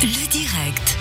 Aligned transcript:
Le 0.00 0.28
direct. 0.30 0.96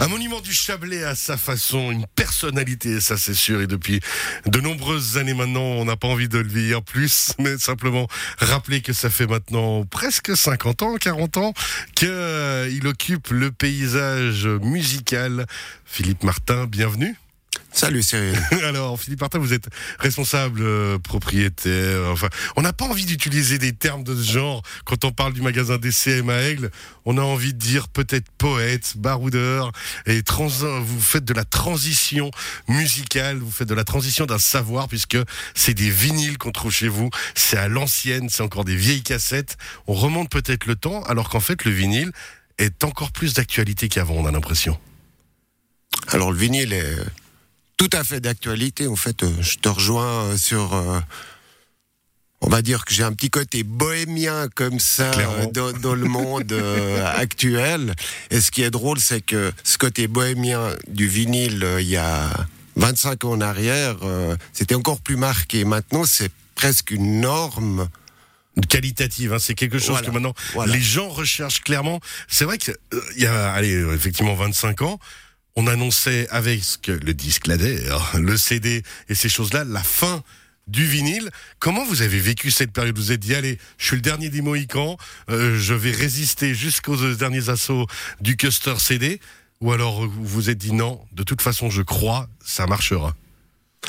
Un 0.00 0.08
monument 0.08 0.40
du 0.40 0.54
Chablais 0.54 1.04
à 1.04 1.14
sa 1.14 1.36
façon, 1.36 1.90
une 1.90 2.06
personnalité, 2.06 2.98
ça 3.02 3.18
c'est 3.18 3.34
sûr. 3.34 3.60
Et 3.60 3.66
depuis 3.66 4.00
de 4.46 4.58
nombreuses 4.58 5.18
années 5.18 5.34
maintenant, 5.34 5.60
on 5.60 5.84
n'a 5.84 5.96
pas 5.96 6.08
envie 6.08 6.28
de 6.28 6.38
le 6.38 6.48
vieillir 6.48 6.82
plus, 6.82 7.34
mais 7.38 7.58
simplement 7.58 8.08
rappeler 8.38 8.80
que 8.80 8.94
ça 8.94 9.10
fait 9.10 9.26
maintenant 9.26 9.84
presque 9.84 10.34
50 10.34 10.80
ans, 10.80 10.96
40 10.96 11.36
ans, 11.36 11.52
qu'il 11.94 12.86
occupe 12.86 13.28
le 13.28 13.52
paysage 13.52 14.46
musical. 14.46 15.44
Philippe 15.84 16.24
Martin, 16.24 16.64
bienvenue. 16.64 17.16
Salut 17.76 18.02
Cyril. 18.02 18.34
Alors, 18.64 18.98
Philippe 18.98 19.20
Martin, 19.20 19.38
vous 19.38 19.52
êtes 19.52 19.68
responsable 19.98 20.62
euh, 20.62 20.98
propriétaire. 20.98 22.10
Enfin, 22.10 22.30
on 22.56 22.62
n'a 22.62 22.72
pas 22.72 22.86
envie 22.86 23.04
d'utiliser 23.04 23.58
des 23.58 23.74
termes 23.74 24.02
de 24.02 24.16
ce 24.16 24.32
genre 24.32 24.62
quand 24.86 25.04
on 25.04 25.12
parle 25.12 25.34
du 25.34 25.42
magasin 25.42 25.76
DCM 25.76 26.30
à 26.30 26.40
Aigle. 26.40 26.70
On 27.04 27.18
a 27.18 27.20
envie 27.20 27.52
de 27.52 27.58
dire 27.58 27.88
peut-être 27.88 28.30
poète, 28.38 28.94
baroudeur. 28.96 29.72
Et 30.06 30.22
trans 30.22 30.46
vous 30.46 31.00
faites 31.02 31.26
de 31.26 31.34
la 31.34 31.44
transition 31.44 32.30
musicale, 32.66 33.36
vous 33.36 33.50
faites 33.50 33.68
de 33.68 33.74
la 33.74 33.84
transition 33.84 34.24
d'un 34.24 34.38
savoir 34.38 34.88
puisque 34.88 35.18
c'est 35.54 35.74
des 35.74 35.90
vinyles 35.90 36.38
qu'on 36.38 36.52
trouve 36.52 36.72
chez 36.72 36.88
vous. 36.88 37.10
C'est 37.34 37.58
à 37.58 37.68
l'ancienne, 37.68 38.30
c'est 38.30 38.42
encore 38.42 38.64
des 38.64 38.76
vieilles 38.76 39.02
cassettes. 39.02 39.58
On 39.86 39.92
remonte 39.92 40.30
peut-être 40.30 40.64
le 40.64 40.76
temps 40.76 41.02
alors 41.02 41.28
qu'en 41.28 41.40
fait, 41.40 41.66
le 41.66 41.72
vinyle 41.72 42.12
est 42.56 42.84
encore 42.84 43.12
plus 43.12 43.34
d'actualité 43.34 43.90
qu'avant, 43.90 44.14
on 44.14 44.24
a 44.24 44.30
l'impression. 44.30 44.80
Alors, 46.08 46.32
le 46.32 46.38
vinyle 46.38 46.72
est 46.72 46.96
tout 47.76 47.90
à 47.92 48.04
fait 48.04 48.20
d'actualité. 48.20 48.86
En 48.86 48.96
fait, 48.96 49.22
euh, 49.22 49.30
je 49.40 49.56
te 49.58 49.68
rejoins 49.68 50.24
euh, 50.24 50.36
sur. 50.36 50.74
euh, 50.74 51.00
on 52.42 52.48
va 52.50 52.60
dire 52.60 52.84
que 52.84 52.92
j'ai 52.92 53.02
un 53.02 53.12
petit 53.14 53.30
côté 53.30 53.62
bohémien 53.62 54.48
comme 54.54 54.78
ça 54.78 55.10
euh, 55.18 55.46
dans, 55.52 55.72
dans 55.72 55.94
le 55.94 56.04
monde 56.06 56.52
euh, 56.52 57.04
actuel. 57.16 57.94
Et 58.30 58.40
ce 58.42 58.50
qui 58.50 58.62
est 58.62 58.70
drôle, 58.70 59.00
c'est 59.00 59.22
que 59.22 59.52
ce 59.64 59.78
côté 59.78 60.06
bohémien 60.06 60.68
du 60.86 61.08
vinyle, 61.08 61.64
euh, 61.64 61.80
il 61.80 61.88
y 61.88 61.96
a 61.96 62.30
25 62.76 63.24
ans 63.24 63.30
en 63.32 63.40
arrière, 63.40 63.96
euh, 64.02 64.36
c'était 64.52 64.74
encore 64.74 65.00
plus 65.00 65.16
marqué. 65.16 65.64
Maintenant, 65.64 66.04
c'est 66.04 66.30
presque 66.54 66.90
une 66.90 67.20
norme. 67.22 67.88
qualitative. 68.68 69.32
Hein. 69.32 69.38
C'est 69.38 69.54
quelque 69.54 69.78
chose 69.78 69.90
Voilà, 69.90 70.06
que 70.06 70.12
maintenant 70.12 70.34
voilà. 70.52 70.72
les 70.74 70.80
gens 70.82 71.08
recherchent 71.08 71.62
clairement. 71.62 72.00
C'est 72.28 72.44
vrai 72.44 72.58
que 72.58 72.70
euh, 72.94 73.00
il 73.16 73.22
y 73.22 73.26
a, 73.26 73.52
allez, 73.52 73.74
euh, 73.74 73.94
effectivement 73.94 74.34
25 74.34 74.82
ans, 74.82 75.00
on 75.56 75.66
annonçait 75.66 76.28
avec 76.30 76.86
le 76.86 77.14
disque 77.14 77.48
d'air, 77.48 78.12
le 78.18 78.36
CD 78.36 78.82
et 79.08 79.14
ces 79.14 79.28
choses-là, 79.28 79.64
la 79.64 79.82
fin 79.82 80.22
du 80.66 80.84
vinyle. 80.84 81.30
Comment 81.58 81.84
vous 81.84 82.02
avez 82.02 82.18
vécu 82.18 82.50
cette 82.50 82.72
période? 82.72 82.96
Vous 82.96 83.12
êtes 83.12 83.20
dit, 83.20 83.34
allez, 83.34 83.58
je 83.78 83.86
suis 83.86 83.96
le 83.96 84.02
dernier 84.02 84.28
des 84.28 84.42
Mohicans, 84.42 84.96
euh, 85.30 85.58
je 85.58 85.74
vais 85.74 85.92
résister 85.92 86.54
jusqu'aux 86.54 87.14
derniers 87.14 87.48
assauts 87.48 87.86
du 88.20 88.36
Custer 88.36 88.74
CD 88.78 89.20
Ou 89.60 89.72
alors 89.72 90.06
vous 90.06 90.24
vous 90.24 90.50
êtes 90.50 90.58
dit, 90.58 90.72
non, 90.72 91.00
de 91.12 91.22
toute 91.22 91.40
façon, 91.40 91.70
je 91.70 91.82
crois, 91.82 92.28
ça 92.44 92.66
marchera? 92.66 93.14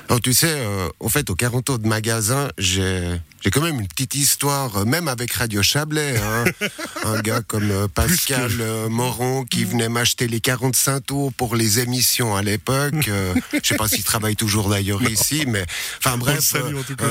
Alors, 0.10 0.22
tu 0.22 0.34
sais, 0.34 0.48
euh, 0.50 0.88
au 1.00 1.10
fait, 1.10 1.30
aux 1.30 1.36
40 1.36 1.70
ans 1.72 1.78
de 1.78 1.88
magasin, 1.88 2.48
j'ai 2.58 3.20
j'ai 3.44 3.52
quand 3.52 3.62
même 3.62 3.80
une 3.80 3.88
petite 3.88 4.16
histoire, 4.16 4.78
euh, 4.78 4.86
même 4.86 5.08
avec 5.08 5.32
Radio 5.34 5.62
Chablais. 5.62 6.16
Hein. 6.18 6.46
un 7.06 7.20
gars 7.22 7.42
comme 7.46 7.70
euh, 7.70 7.88
Pascal 7.88 8.52
euh, 8.60 8.90
Moron 8.90 9.44
qui 9.44 9.64
venait 9.66 9.90
m'acheter 9.90 10.28
les 10.28 10.40
45 10.40 11.06
tours 11.06 11.34
pour 11.34 11.56
les 11.56 11.80
émissions 11.80 12.36
à 12.36 12.42
l'époque. 12.42 13.08
Euh, 13.10 13.34
je 13.62 13.68
sais 13.68 13.76
pas 13.76 13.88
s'il 13.88 14.04
travaille 14.04 14.36
toujours 14.36 14.70
d'ailleurs 14.70 15.04
ici, 15.04 15.44
mais 15.48 15.66
enfin 16.00 16.18
bref, 16.18 16.40
salue, 16.40 16.78
en 16.78 16.84
tout 16.84 16.96
cas. 16.96 17.06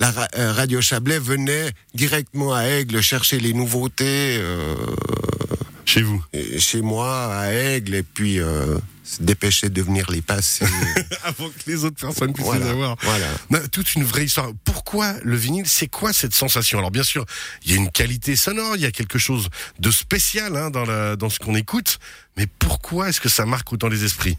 la 0.00 0.10
ra- 0.10 0.28
euh, 0.38 0.52
Radio 0.52 0.80
Chablais 0.80 1.18
venait 1.18 1.70
directement 1.94 2.52
à 2.54 2.62
Aigle 2.64 3.00
chercher 3.02 3.38
les 3.38 3.52
nouveautés. 3.52 4.38
euh, 4.40 4.74
Chez 5.84 6.02
vous. 6.02 6.22
chez 6.58 6.82
moi 6.82 7.34
à 7.34 7.52
Aigle 7.52 7.94
et 7.94 8.02
puis 8.02 8.38
euh, 8.38 8.78
se 9.04 9.22
dépêcher 9.22 9.68
de 9.68 9.82
venir 9.82 10.10
les 10.10 10.22
passer. 10.22 10.64
Avant 11.24 11.48
que 11.48 11.70
les 11.70 11.84
autres 11.84 12.00
personnes 12.00 12.32
puissent 12.32 12.46
voilà, 12.46 12.66
les 12.66 12.70
avoir. 12.70 12.96
voilà. 13.02 13.26
Non, 13.50 13.58
toute 13.72 13.94
une 13.94 14.04
vraie 14.04 14.24
histoire. 14.24 14.50
Pourquoi 14.64 15.14
le 15.22 15.36
vinyle 15.36 15.66
C'est 15.66 15.88
quoi 15.88 16.12
cette 16.12 16.34
sensation? 16.34 16.78
Alors 16.78 16.90
bien 16.90 17.02
sûr, 17.02 17.24
il 17.64 17.72
y 17.72 17.74
a 17.74 17.76
une 17.76 17.90
qualité 17.90 18.36
sonore, 18.36 18.76
il 18.76 18.82
y 18.82 18.86
a 18.86 18.92
quelque 18.92 19.18
chose 19.18 19.48
de 19.78 19.90
spécial 19.90 20.56
hein, 20.56 20.70
dans, 20.70 20.84
la, 20.84 21.16
dans 21.16 21.28
ce 21.28 21.38
qu'on 21.38 21.56
écoute. 21.56 21.98
Mais 22.36 22.46
pourquoi 22.46 23.08
est-ce 23.08 23.20
que 23.20 23.28
ça 23.28 23.46
marque 23.46 23.72
autant 23.72 23.88
les 23.88 24.04
esprits? 24.04 24.38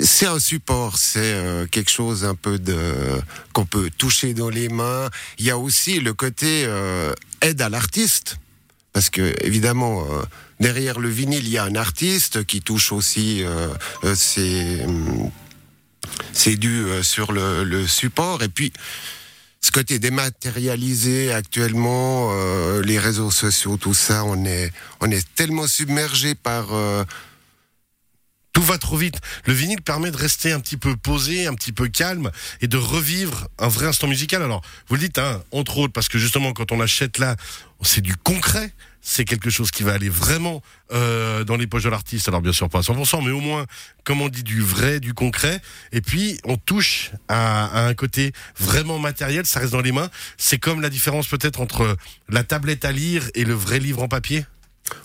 C'est 0.00 0.26
un 0.26 0.38
support, 0.38 0.96
c'est 0.96 1.18
euh, 1.18 1.66
quelque 1.66 1.90
chose 1.90 2.24
un 2.24 2.36
peu 2.36 2.60
de 2.60 3.20
qu'on 3.52 3.66
peut 3.66 3.90
toucher 3.90 4.32
dans 4.32 4.48
les 4.48 4.68
mains. 4.68 5.10
Il 5.38 5.44
y 5.44 5.50
a 5.50 5.58
aussi 5.58 5.98
le 5.98 6.14
côté 6.14 6.64
euh, 6.66 7.12
aide 7.40 7.60
à 7.60 7.68
l'artiste, 7.68 8.38
parce 8.98 9.10
que 9.10 9.32
évidemment 9.44 10.04
euh, 10.10 10.24
derrière 10.58 10.98
le 10.98 11.08
vinyle 11.08 11.46
il 11.46 11.50
y 11.50 11.56
a 11.56 11.62
un 11.62 11.76
artiste 11.76 12.44
qui 12.44 12.62
touche 12.62 12.90
aussi 12.90 13.44
euh, 13.44 13.68
euh, 14.02 14.16
ses 14.16 14.82
hum, 14.82 15.30
ses 16.32 16.56
dus 16.56 16.82
euh, 16.82 17.04
sur 17.04 17.30
le, 17.30 17.86
support. 17.86 18.42
Et 18.42 18.48
puis 18.48 18.72
ce 19.60 19.70
côté 19.70 20.00
dématérialisé 20.00 21.32
actuellement, 21.32 22.32
les 22.80 22.98
réseaux 22.98 23.30
sociaux, 23.30 23.76
tout 23.76 23.94
ça, 23.94 24.24
on 24.24 24.44
est 24.44 24.72
on 25.00 25.08
est 25.12 25.24
tellement 25.36 25.68
submergé 25.68 26.34
par 26.34 26.66
Tout 28.52 28.62
va 28.62 28.78
trop 28.78 28.96
vite. 28.96 29.20
Le 29.44 29.52
vinyle 29.52 29.82
permet 29.82 30.10
de 30.10 30.16
rester 30.16 30.52
un 30.52 30.60
petit 30.60 30.76
peu 30.76 30.96
posé, 30.96 31.46
un 31.46 31.54
petit 31.54 31.72
peu 31.72 31.88
calme 31.88 32.30
et 32.60 32.66
de 32.66 32.76
revivre 32.76 33.48
un 33.58 33.68
vrai 33.68 33.86
instant 33.86 34.08
musical. 34.08 34.42
Alors, 34.42 34.62
vous 34.88 34.96
le 34.96 35.02
dites, 35.02 35.18
hein, 35.18 35.42
entre 35.52 35.78
autres, 35.78 35.92
parce 35.92 36.08
que 36.08 36.18
justement, 36.18 36.52
quand 36.52 36.72
on 36.72 36.80
achète 36.80 37.18
là, 37.18 37.36
c'est 37.82 38.00
du 38.00 38.16
concret. 38.16 38.72
C'est 39.00 39.24
quelque 39.24 39.48
chose 39.48 39.70
qui 39.70 39.84
va 39.84 39.92
aller 39.92 40.08
vraiment 40.08 40.60
euh, 40.92 41.44
dans 41.44 41.56
les 41.56 41.66
poches 41.68 41.84
de 41.84 41.88
l'artiste. 41.88 42.26
Alors 42.28 42.42
bien 42.42 42.52
sûr 42.52 42.68
pas 42.68 42.80
à 42.80 42.82
100%, 42.82 43.24
mais 43.24 43.30
au 43.30 43.40
moins, 43.40 43.64
comme 44.04 44.20
on 44.20 44.28
dit, 44.28 44.42
du 44.42 44.60
vrai, 44.60 44.98
du 44.98 45.14
concret. 45.14 45.60
Et 45.92 46.00
puis, 46.00 46.40
on 46.44 46.56
touche 46.56 47.12
à, 47.28 47.66
à 47.66 47.86
un 47.86 47.94
côté 47.94 48.32
vraiment 48.58 48.98
matériel. 48.98 49.46
Ça 49.46 49.60
reste 49.60 49.72
dans 49.72 49.80
les 49.80 49.92
mains. 49.92 50.10
C'est 50.36 50.58
comme 50.58 50.80
la 50.80 50.90
différence 50.90 51.28
peut-être 51.28 51.60
entre 51.60 51.96
la 52.28 52.42
tablette 52.42 52.84
à 52.84 52.92
lire 52.92 53.30
et 53.34 53.44
le 53.44 53.54
vrai 53.54 53.78
livre 53.78 54.02
en 54.02 54.08
papier? 54.08 54.44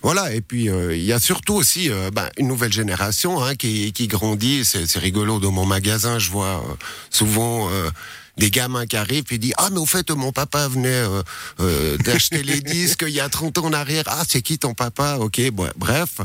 Voilà, 0.01 0.33
et 0.33 0.41
puis 0.41 0.69
euh, 0.69 0.95
il 0.95 1.03
y 1.03 1.13
a 1.13 1.19
surtout 1.19 1.53
aussi 1.53 1.89
euh, 1.89 2.11
ben, 2.11 2.29
une 2.37 2.47
nouvelle 2.47 2.73
génération 2.73 3.43
hein, 3.43 3.55
qui, 3.55 3.91
qui 3.93 4.07
grandit. 4.07 4.65
C'est 4.65 4.85
c'est 4.87 4.99
rigolo, 4.99 5.39
dans 5.39 5.51
mon 5.51 5.65
magasin, 5.65 6.19
je 6.19 6.29
vois 6.29 6.63
euh, 6.67 6.73
souvent 7.09 7.69
euh, 7.69 7.89
des 8.37 8.49
gamins 8.49 8.85
qui 8.85 8.97
arrivent 8.97 9.25
et 9.31 9.37
disent 9.37 9.53
«Ah, 9.57 9.69
mais 9.71 9.79
au 9.79 9.85
fait, 9.85 10.09
mon 10.11 10.31
papa 10.31 10.67
venait 10.67 10.89
euh, 10.89 11.21
euh, 11.59 11.97
d'acheter 11.97 12.43
les 12.43 12.61
disques 12.75 13.05
il 13.07 13.13
y 13.13 13.19
a 13.19 13.29
30 13.29 13.59
ans 13.59 13.65
en 13.65 13.73
arrière. 13.73 14.03
Ah, 14.07 14.23
c'est 14.27 14.41
qui 14.41 14.57
ton 14.57 14.73
papa? 14.73 15.17
Ok, 15.19 15.41
bon, 15.51 15.69
bref.» 15.77 16.17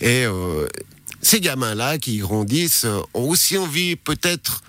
Et 0.00 0.24
euh, 0.24 0.66
ces 1.22 1.40
gamins-là 1.40 1.98
qui 1.98 2.18
grandissent 2.18 2.86
ont 3.14 3.28
aussi 3.28 3.56
envie 3.56 3.96
peut-être 3.96 4.62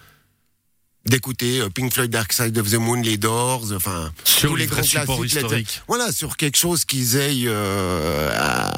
d'écouter 1.07 1.61
euh, 1.61 1.69
Pink 1.69 1.93
Floyd 1.93 2.11
Dark 2.11 2.31
Side 2.33 2.57
of 2.57 2.69
the 2.69 2.75
Moon, 2.75 3.01
les 3.01 3.17
Doors, 3.17 3.65
enfin 3.73 4.11
Sur 4.23 4.49
tous 4.51 4.55
les 4.55 4.65
grands 4.67 4.81
classiques. 4.81 5.09
les- 5.19 5.25
historiques. 5.25 5.81
Voilà, 5.87 6.11
sur 6.11 6.37
quelque 6.37 6.57
chose 6.57 6.85
qu'ils 6.85 7.15
aient 7.15 7.33
euh, 7.45 8.31
à- 8.37 8.71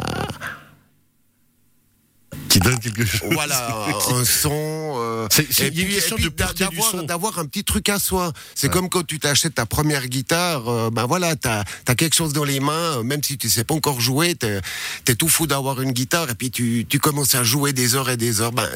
Qui 2.48 2.60
donne 2.60 2.80
quelque 2.80 3.06
chose. 3.06 3.30
voilà 3.32 3.88
un 4.12 4.26
son. 4.26 4.50
euh, 4.98 5.28
puis- 5.30 5.44
puis 5.44 6.24
de 6.24 6.30
pureté 6.30 6.66
du 6.68 7.06
d'avoir 7.06 7.38
un 7.40 7.46
petit 7.46 7.64
truc 7.64 7.90
à 7.90 8.00
soi. 8.00 8.32
C'est 8.56 8.68
Ouais. 8.68 8.74
comme 8.74 8.90
quand 8.90 9.06
tu 9.06 9.20
t'achètes 9.20 9.56
ta 9.56 9.66
première 9.66 10.08
guitare. 10.08 10.68
euh, 10.68 10.90
ben 10.92 11.06
voilà, 11.06 11.36
t'as 11.36 11.64
as 11.88 11.96
quelque 11.96 12.16
chose 12.16 12.34
dans 12.34 12.44
les 12.44 12.60
mains, 12.60 12.98
euh, 13.00 13.04
même 13.04 13.24
si 13.24 13.38
tu 13.38 13.50
sais 13.50 13.64
pas 13.64 13.74
encore 13.76 14.00
jouer, 14.02 14.36
t'es 14.36 14.60
es 15.08 15.16
tout 15.16 15.28
fou 15.30 15.48
d'avoir 15.48 15.82
une 15.82 15.92
guitare 15.92 16.30
et 16.30 16.36
puis 16.36 16.50
tu, 16.52 16.86
tu 16.88 17.00
commences 17.00 17.36
à 17.36 17.44
jouer 17.44 17.74
des 17.74 17.96
heures 17.96 18.10
et 18.10 18.18
des 18.18 18.42
heures. 18.42 18.52
Ben, 18.52 18.68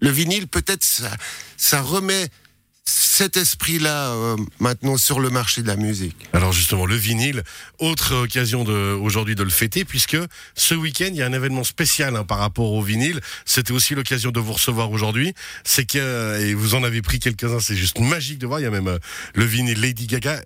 le 0.00 0.10
vinyle, 0.10 0.48
peut-être, 0.48 0.84
ça, 0.84 1.10
ça 1.56 1.80
remet 1.80 2.28
cet 3.12 3.36
esprit-là 3.36 4.12
euh, 4.12 4.36
maintenant 4.58 4.96
sur 4.96 5.20
le 5.20 5.28
marché 5.28 5.60
de 5.60 5.66
la 5.66 5.76
musique. 5.76 6.16
Alors 6.32 6.52
justement, 6.52 6.86
le 6.86 6.94
vinyle, 6.94 7.42
autre 7.78 8.14
occasion 8.16 8.62
aujourd'hui 8.62 9.34
de 9.34 9.42
le 9.42 9.50
fêter, 9.50 9.84
puisque 9.84 10.16
ce 10.54 10.74
week-end, 10.74 11.08
il 11.10 11.16
y 11.16 11.22
a 11.22 11.26
un 11.26 11.32
événement 11.34 11.62
spécial 11.62 12.16
hein, 12.16 12.24
par 12.24 12.38
rapport 12.38 12.72
au 12.72 12.80
vinyle. 12.80 13.20
C'était 13.44 13.72
aussi 13.72 13.94
l'occasion 13.94 14.30
de 14.30 14.40
vous 14.40 14.54
recevoir 14.54 14.90
aujourd'hui. 14.90 15.34
C'est 15.62 15.84
que, 15.84 16.40
et 16.40 16.54
vous 16.54 16.74
en 16.74 16.84
avez 16.84 17.02
pris 17.02 17.18
quelques-uns, 17.18 17.60
c'est 17.60 17.76
juste 17.76 17.98
magique 18.00 18.38
de 18.38 18.46
voir. 18.46 18.60
Il 18.60 18.62
y 18.62 18.66
a 18.66 18.70
même 18.70 18.88
euh, 18.88 18.98
le 19.34 19.44
vinyle 19.44 19.82
Lady 19.82 20.06
Gaga. 20.06 20.40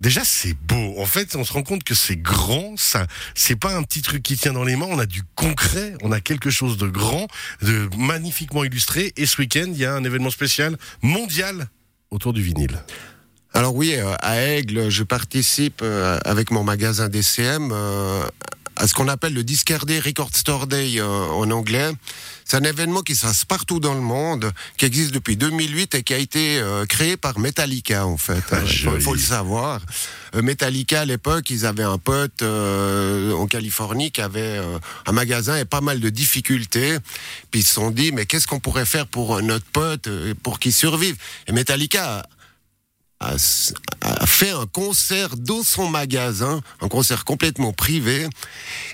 Déjà, 0.00 0.24
c'est 0.24 0.54
beau. 0.54 0.94
En 0.96 1.06
fait, 1.06 1.34
on 1.34 1.42
se 1.42 1.52
rend 1.52 1.64
compte 1.64 1.82
que 1.82 1.96
c'est 1.96 2.16
grand. 2.16 2.76
Ça, 2.76 3.08
c'est 3.34 3.56
pas 3.56 3.74
un 3.74 3.82
petit 3.82 4.02
truc 4.02 4.22
qui 4.22 4.36
tient 4.36 4.52
dans 4.52 4.64
les 4.64 4.76
mains. 4.76 4.86
On 4.88 5.00
a 5.00 5.06
du 5.06 5.24
concret. 5.34 5.94
On 6.02 6.12
a 6.12 6.20
quelque 6.20 6.50
chose 6.50 6.76
de 6.76 6.86
grand, 6.86 7.26
de 7.62 7.90
magnifiquement 7.98 8.62
illustré. 8.62 9.12
Et 9.16 9.26
ce 9.26 9.38
week-end, 9.38 9.66
il 9.66 9.76
y 9.76 9.84
a 9.84 9.92
un 9.92 10.04
événement 10.04 10.30
spécial 10.30 10.78
mondial 11.02 11.68
autour 12.10 12.32
du 12.32 12.42
vinyle. 12.42 12.82
Alors 13.52 13.74
oui, 13.74 13.94
euh, 13.96 14.14
à 14.20 14.40
Aigle, 14.40 14.88
je 14.90 15.02
participe 15.02 15.80
euh, 15.82 16.18
avec 16.24 16.50
mon 16.50 16.62
magasin 16.62 17.08
DCM 17.08 17.70
euh, 17.72 18.22
à 18.80 18.86
ce 18.86 18.94
qu'on 18.94 19.08
appelle 19.08 19.34
le 19.34 19.44
Discard 19.44 19.84
Day, 19.84 20.00
Record 20.00 20.34
Store 20.34 20.66
Day 20.66 20.94
euh, 20.98 21.06
en 21.06 21.50
anglais. 21.50 21.92
C'est 22.46 22.56
un 22.56 22.64
événement 22.64 23.02
qui 23.02 23.14
se 23.14 23.26
passe 23.26 23.44
partout 23.44 23.78
dans 23.78 23.92
le 23.92 24.00
monde, 24.00 24.50
qui 24.78 24.86
existe 24.86 25.12
depuis 25.12 25.36
2008 25.36 25.96
et 25.96 26.02
qui 26.02 26.14
a 26.14 26.18
été 26.18 26.58
euh, 26.58 26.86
créé 26.86 27.18
par 27.18 27.38
Metallica 27.38 28.06
en 28.06 28.16
fait. 28.16 28.42
Ah, 28.50 28.60
Il 28.64 28.78
faut, 28.78 29.00
faut 29.00 29.14
le 29.14 29.20
savoir. 29.20 29.80
Euh, 30.34 30.40
Metallica 30.40 31.02
à 31.02 31.04
l'époque, 31.04 31.50
ils 31.50 31.66
avaient 31.66 31.84
un 31.84 31.98
pote 31.98 32.40
euh, 32.42 33.32
en 33.34 33.46
Californie 33.46 34.10
qui 34.12 34.22
avait 34.22 34.40
euh, 34.40 34.78
un 35.06 35.12
magasin 35.12 35.58
et 35.58 35.66
pas 35.66 35.82
mal 35.82 36.00
de 36.00 36.08
difficultés. 36.08 36.96
Puis 37.50 37.60
ils 37.60 37.64
se 37.64 37.74
sont 37.74 37.90
dit 37.90 38.12
mais 38.12 38.24
qu'est-ce 38.24 38.46
qu'on 38.46 38.60
pourrait 38.60 38.86
faire 38.86 39.06
pour 39.06 39.42
notre 39.42 39.66
pote 39.66 40.08
pour 40.42 40.58
qu'il 40.58 40.72
survive? 40.72 41.16
Et 41.46 41.52
Metallica 41.52 42.24
a, 43.20 43.36
a 44.00 44.26
fait 44.26 44.50
un 44.50 44.66
concert 44.66 45.36
dans 45.36 45.62
son 45.62 45.88
magasin, 45.88 46.60
un 46.80 46.88
concert 46.88 47.24
complètement 47.24 47.72
privé. 47.72 48.26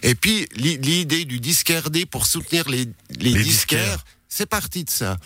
Et 0.03 0.15
puis 0.15 0.47
l'i- 0.57 0.79
l'idée 0.79 1.25
du 1.25 1.39
disquaire 1.41 1.91
D 1.91 2.07
pour 2.07 2.27
soutenir 2.27 2.69
les, 2.69 2.87
les, 3.19 3.31
Les 3.31 3.43
disquaires, 3.43 3.45
disquaires. 3.45 4.05
C'est 4.29 4.47
parti 4.47 4.85
de 4.85 4.91
ça. 4.91 5.17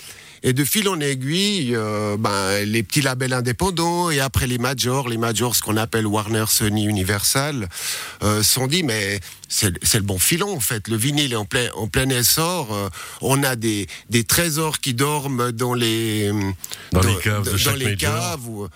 Et 0.42 0.52
de 0.52 0.64
fil 0.64 0.88
en 0.88 1.00
aiguille, 1.00 1.74
euh, 1.74 2.16
ben, 2.18 2.64
les 2.64 2.82
petits 2.82 3.02
labels 3.02 3.32
indépendants 3.32 4.10
et 4.10 4.20
après 4.20 4.46
les 4.46 4.58
majors, 4.58 5.08
les 5.08 5.18
majors, 5.18 5.56
ce 5.56 5.62
qu'on 5.62 5.76
appelle 5.76 6.06
Warner, 6.06 6.44
Sony, 6.48 6.84
Universal, 6.84 7.68
euh, 8.22 8.42
sont 8.42 8.66
dit 8.66 8.82
mais 8.82 9.20
c'est 9.48 9.94
le 9.94 10.02
bon 10.02 10.18
filon 10.18 10.54
en 10.54 10.60
fait. 10.60 10.88
Le 10.88 10.96
vinyle 10.96 11.32
est 11.32 11.36
en 11.36 11.44
plein, 11.44 11.70
en 11.74 11.88
plein 11.88 12.08
essor. 12.08 12.72
euh, 12.74 12.88
on 13.20 13.42
a 13.42 13.56
des, 13.56 13.86
des 14.08 14.24
trésors 14.24 14.78
qui 14.80 14.94
dorment 14.94 15.52
dans 15.52 15.74
les 15.74 16.30
Dans 16.92 17.00
les 17.02 17.16
caves 17.16 17.50
de 17.50 17.64
dans 17.64 17.74
les 17.74 17.96
caves 17.96 18.68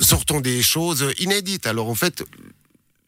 sortons 0.00 0.40
des 0.40 0.62
choses 0.62 1.06
inédites. 1.18 1.66
Alors 1.66 1.88
en 1.88 1.94
fait, 1.94 2.24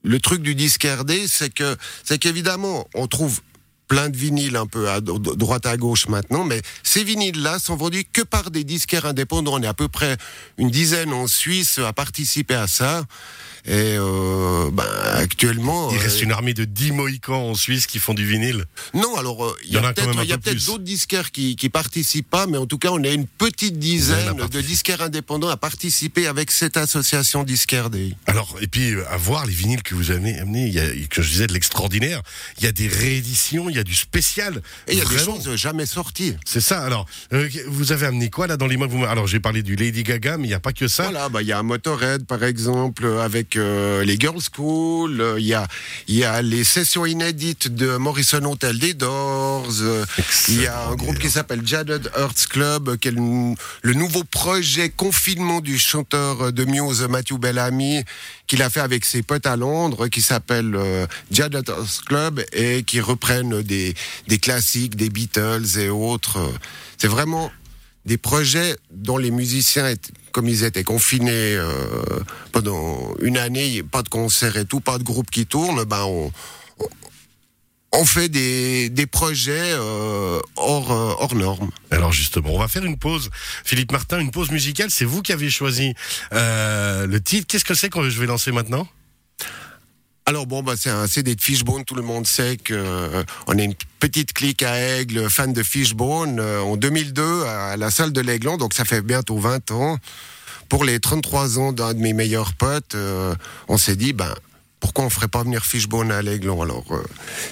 le 0.05 0.21
truc 0.21 0.43
du 0.43 0.55
disque 0.55 0.85
RD, 0.87 1.27
c'est 1.27 1.53
que 1.53 1.77
c'est 2.05 2.19
qu'évidemment, 2.19 2.89
on 2.95 3.07
trouve 3.07 3.41
plein 3.89 4.09
de 4.11 4.17
vinyles 4.17 4.57
un 4.57 4.67
peu 4.67 4.89
à 4.91 5.01
dro- 5.01 5.19
droite 5.19 5.67
à 5.67 5.77
gauche 5.77 6.07
maintenant, 6.09 6.45
mais 6.45 6.61
ces 6.83 7.03
vinyles-là 7.05 7.59
sont 7.59 7.77
vendus 7.77 8.05
que 8.13 8.23
par 8.23 8.51
des 8.51 8.65
disquaires 8.65 9.07
indépendants. 9.07 9.55
On 9.55 9.63
est 9.63 9.67
à 9.67 9.75
peu 9.75 9.89
près 9.89 10.17
une 10.59 10.71
dizaine 10.71 11.13
en 11.13 11.27
Suisse 11.27 11.79
à 11.79 11.93
participer 11.93 12.55
à 12.55 12.67
ça. 12.67 13.05
Et 13.67 13.97
euh, 13.99 14.71
ben, 14.73 14.85
actuellement, 15.15 15.91
Il 15.91 15.99
euh, 15.99 16.01
reste 16.01 16.23
une 16.23 16.33
armée 16.33 16.55
de 16.55 16.65
10 16.65 16.93
mohicans 16.93 17.51
en 17.51 17.55
Suisse 17.55 17.87
qui 17.87 17.99
font 17.99 18.15
du 18.15 18.25
vinyle. 18.27 18.65
non, 18.95 19.17
alors 19.17 19.45
euh, 19.45 19.57
il 19.65 19.71
y 19.71 19.75
y 19.75 19.79
en 19.79 19.85
a 19.85 19.89
a 19.89 19.93
peut-être 19.93 20.19
a 20.33 20.55
d'autres 20.55 20.85
disquaires 20.85 21.33
qui 21.33 21.57
qui 21.57 21.69
participent 21.69 22.31
pas, 22.31 22.47
mais 22.47 22.57
en 22.57 22.67
tout 22.67 22.79
cas 22.79 22.91
on 22.93 23.03
est 23.03 23.13
une 23.15 23.27
petite 23.27 23.79
dizaine 23.79 24.41
a 24.41 24.49
de 24.49 24.61
disquaires 24.61 25.03
indépendants 25.03 25.49
à 25.49 25.57
participer 25.57 26.27
avec 26.27 26.51
cette 26.51 26.77
association 26.77 27.43
Disquaire 27.45 27.91
Day. 27.91 28.15
Alors, 28.27 28.57
et 28.61 28.69
puis, 28.69 28.93
euh, 28.93 29.05
à 29.11 29.17
voir 29.17 29.45
les 29.45 29.53
vinyles 29.53 29.83
que 29.83 29.95
vous 29.95 30.11
avez 30.13 30.39
amenés, 30.39 30.67
il 30.69 30.73
y 30.75 30.81
a, 30.81 30.89
que 31.09 31.21
je 31.21 31.31
disais, 31.31 31.47
de 31.47 31.53
l'extraordinaire. 31.53 32.23
Il 32.59 32.65
y 32.65 32.67
a 32.69 32.73
des 32.73 32.89
rééditions, 32.89 33.69
il 33.69 33.77
y 33.79 33.81
a 33.81 33.85
du 33.85 33.95
spécial. 33.95 34.63
Et 34.87 34.93
il 34.93 34.99
y 34.99 35.01
a 35.01 35.05
des 35.05 35.19
choses 35.19 35.55
jamais 35.57 35.87
sorties. 35.87 36.35
C'est 36.45 36.61
ça. 36.61 36.83
Alors, 36.85 37.07
euh, 37.33 37.49
vous 37.67 37.93
avez 37.93 38.07
amené 38.07 38.31
quoi 38.31 38.47
là 38.47 38.57
dans 38.57 38.67
les 38.67 38.77
m'avez- 38.77 39.05
Alors, 39.07 39.27
j'ai 39.27 39.41
parlé 39.41 39.63
du 39.63 39.77
Lady 39.77 40.03
Gaga, 40.03 40.37
mais 40.37 40.45
il 40.45 40.49
n'y 40.49 40.55
a 40.55 40.61
pas 40.61 40.73
que 40.73 40.89
ça. 40.89 41.05
Voilà, 41.05 41.29
bah 41.29 41.43
il 41.43 41.49
y 41.49 41.53
a 41.53 41.59
un 41.59 41.63
Motorhead 41.63 42.27
par 42.27 42.43
exemple 42.45 43.07
avec 43.07 43.57
euh, 43.57 44.05
les 44.05 44.19
Girls 44.19 44.41
School. 44.55 45.21
euh, 45.21 45.37
Il 45.41 45.47
y 45.47 45.55
a 45.55 45.67
y 46.09 46.25
a 46.25 46.43
les 46.43 46.65
sessions 46.65 47.07
inédites 47.07 47.69
de 47.75 47.97
Morrison 47.97 48.43
Hotel 48.45 48.79
des 48.79 48.95
Doors. 48.95 49.69
Il 50.49 50.63
y 50.63 50.67
a 50.67 50.87
un 50.89 50.95
groupe 50.95 51.19
qui 51.19 51.31
s'appelle 51.31 51.63
Jaded 51.67 52.11
Hearts 52.17 52.47
Club, 52.49 52.97
qui 52.97 53.09
est 53.09 53.13
le, 53.13 53.55
le 53.83 53.95
nouveau 53.95 54.25
projet 54.25 54.89
confinement 54.91 55.61
du 55.61 55.79
chanteur 55.79 56.53
de 56.53 56.65
Muse 56.65 57.03
Matthew 57.09 57.35
Bellamy, 57.39 58.03
qu'il 58.47 58.63
a 58.63 58.71
fait 58.71 58.81
avec 58.81 59.05
ses 59.05 59.23
potes 59.23 59.47
à 59.47 59.57
Londres, 59.57 60.09
qui 60.09 60.23
s'appelle 60.23 60.77
Jaded 61.31 61.69
Hearts 61.69 62.01
Club 62.07 62.43
et 62.53 62.83
qui 62.83 63.01
reprennent 63.01 63.63
des 63.69 64.39
classiques, 64.41 64.97
des 64.97 65.11
Beatles 65.11 65.79
et 65.79 65.89
autres. 65.89 66.39
C'est 66.97 67.09
vraiment 67.09 67.53
des 68.09 68.17
projets 68.17 68.77
dont 68.91 69.19
les 69.19 69.31
musiciens, 69.31 69.95
comme 70.33 70.49
ils 70.49 70.65
étaient 70.65 70.83
confinés 70.83 71.55
euh, 71.55 71.71
pendant 72.53 73.15
une 73.21 73.37
année, 73.37 73.83
pas 73.83 74.03
de 74.03 74.09
concert 74.09 74.57
et 74.57 74.65
tout, 74.65 74.81
pas 74.81 74.99
de 74.99 75.05
groupe 75.05 75.31
qui 75.31 75.47
tourne, 75.47 75.85
ben 75.85 76.05
on, 77.93 78.05
fait 78.05 78.29
des, 78.31 79.07
projets 79.07 79.73
euh, 79.75 80.41
hors, 80.57 80.91
euh, 80.91 81.15
hors 81.19 81.35
normes. 81.35 81.71
Alors 81.91 82.13
justement, 82.13 82.55
on 82.55 82.59
va 82.59 82.69
faire 82.69 82.85
une 82.85 82.97
pause. 82.97 83.29
Philippe 83.65 83.93
Martin, 83.93 84.21
une 84.21 84.31
pause 84.31 84.51
musicale. 84.51 84.91
C'est 84.91 85.05
vous 85.05 85.21
qui 85.21 85.33
avez 85.33 85.51
choisi 85.51 85.95
le 86.33 87.19
titre. 87.19 87.47
Qu'est-ce 87.47 87.65
que 87.65 87.75
c'est 87.75 87.91
que 87.91 88.09
je 88.09 88.21
vais 88.21 88.27
lancer 88.27 88.53
maintenant? 88.53 88.89
Alors 90.29 90.47
bon, 90.47 90.63
bah, 90.63 90.75
c'est 90.77 90.91
un 90.91 91.07
CD 91.07 91.35
de 91.35 91.41
Fishbone, 91.41 91.87
tout 91.87 91.95
le 91.95 92.03
monde 92.03 92.27
sait 92.27 92.59
que 92.59 92.75
euh, 92.75 93.25
on 93.47 93.57
est 93.57 93.65
une 93.65 93.75
petite 93.99 94.35
clique 94.35 94.63
à 94.63 94.79
Aigle, 94.79 95.31
fan 95.31 95.55
de 95.55 95.63
Fishbone, 95.63 96.39
euh, 96.39 96.61
en 96.61 96.77
2002 96.77 97.45
à 97.45 97.79
la 97.79 97.91
salle 97.91 98.13
de 98.13 98.21
l'Aiglon, 98.21 98.59
donc 98.59 98.75
ça 98.75 98.85
fait 98.85 99.01
bientôt 99.01 99.39
20 99.39 99.71
ans. 99.71 99.97
Pour 100.69 100.85
les 100.85 101.01
33 101.01 101.59
ans 101.59 101.73
d'un 101.73 101.95
de 101.95 102.01
mes 102.01 102.13
meilleurs 102.13 102.53
potes, 102.53 102.95
euh, 102.95 103.35
on 103.69 103.79
s'est 103.79 103.97
dit, 103.97 104.13
ben, 104.13 104.35
pourquoi 104.81 105.07
on 105.07 105.09
ferait 105.09 105.29
pas 105.29 105.45
venir 105.45 105.65
Fishbone 105.65 106.13
à 106.13 106.21
l'Aiglon 106.21 106.61
Alors, 106.61 106.85
euh, 106.91 107.03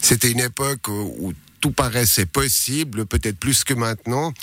c'était 0.02 0.31
une 0.31 0.40
époque 0.40 0.88
où, 0.88 1.14
où 1.19 1.32
tout 1.62 1.70
paraissait 1.70 2.26
possible, 2.26 3.06
peut-être 3.06 3.38
plus 3.38 3.64
que 3.64 3.73
maintenant. 3.73 4.34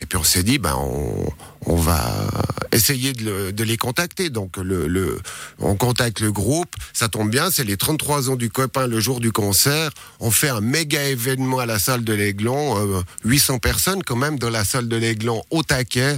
Et 0.00 0.06
puis 0.06 0.18
on 0.18 0.24
s'est 0.24 0.42
dit, 0.42 0.58
ben 0.58 0.74
on, 0.78 1.26
on 1.66 1.76
va 1.76 2.28
essayer 2.72 3.12
de, 3.12 3.24
le- 3.24 3.52
de 3.52 3.64
les 3.64 3.76
contacter. 3.76 4.28
Donc 4.30 4.56
le, 4.58 4.86
le, 4.86 5.18
on 5.58 5.74
contacte 5.76 6.20
le 6.20 6.30
groupe. 6.32 6.74
Ça 6.92 7.08
tombe 7.08 7.30
bien, 7.30 7.50
c'est 7.50 7.64
les 7.64 7.76
33 7.76 8.30
ans 8.30 8.36
du 8.36 8.50
copain 8.50 8.86
le 8.86 9.00
jour 9.00 9.20
du 9.20 9.32
concert. 9.32 9.90
On 10.20 10.30
fait 10.30 10.48
un 10.50 10.60
méga 10.60 11.02
événement 11.04 11.58
à 11.60 11.66
la 11.66 11.78
salle 11.78 12.04
de 12.04 12.12
l'Aiglon, 12.12 12.76
euh, 12.96 13.00
800 13.24 13.58
personnes 13.58 14.02
quand 14.02 14.16
même 14.16 14.38
dans 14.38 14.50
la 14.50 14.64
salle 14.64 14.88
de 14.88 14.96
l'Aiglon 14.96 15.42
au 15.50 15.62
taquet. 15.62 16.16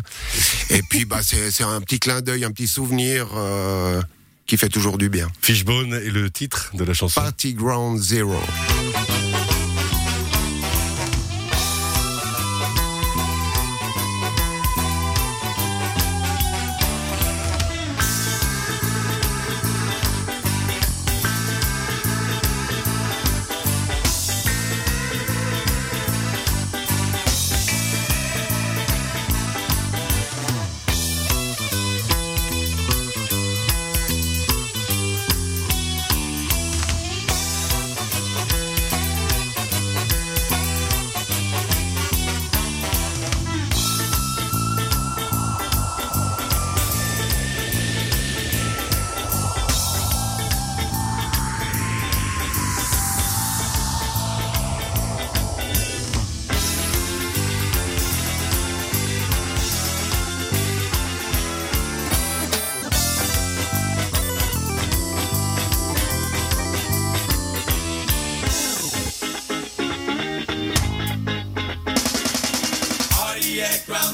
Et 0.71 0.83
puis 0.83 1.05
bah 1.05 1.21
c'est 1.23 1.63
un 1.65 1.81
petit 1.81 2.01
clin 2.01 2.21
d'œil, 2.21 2.45
un 2.45 2.51
petit 2.51 2.69
souvenir 2.69 3.29
euh, 3.37 4.03
qui 4.47 4.57
fait 4.57 4.69
toujours 4.69 4.99
du 4.99 5.09
bien. 5.09 5.29
Fishbone 5.41 5.95
et 6.05 6.11
le 6.11 6.31
titre 6.31 6.71
de 6.75 6.83
la 6.85 6.95
chanson. 6.95 7.21
Party 7.21 7.55
Ground 7.55 8.03
Zero. 8.03 8.35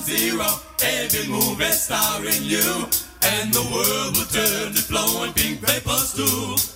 Zero, 0.04 0.46
every 0.82 1.26
move 1.28 1.60
is 1.60 1.82
starring 1.82 2.42
you. 2.42 2.86
And 3.22 3.52
the 3.52 3.62
world 3.72 4.16
will 4.16 4.26
turn 4.26 4.74
to 4.74 4.82
flowing 4.82 5.32
pink 5.32 5.60
vapors 5.60 6.12
too. 6.12 6.73